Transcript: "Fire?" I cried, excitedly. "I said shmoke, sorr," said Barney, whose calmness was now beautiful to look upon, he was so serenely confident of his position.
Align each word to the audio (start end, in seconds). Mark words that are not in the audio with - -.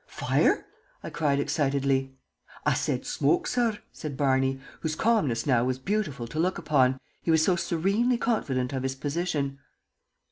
"Fire?" 0.07 0.65
I 1.03 1.11
cried, 1.11 1.39
excitedly. 1.39 2.17
"I 2.65 2.73
said 2.73 3.03
shmoke, 3.03 3.45
sorr," 3.45 3.77
said 3.93 4.17
Barney, 4.17 4.59
whose 4.79 4.95
calmness 4.95 5.41
was 5.45 5.45
now 5.45 5.71
beautiful 5.85 6.25
to 6.25 6.39
look 6.39 6.57
upon, 6.57 6.99
he 7.21 7.29
was 7.29 7.43
so 7.43 7.55
serenely 7.55 8.17
confident 8.17 8.73
of 8.73 8.81
his 8.81 8.95
position. 8.95 9.59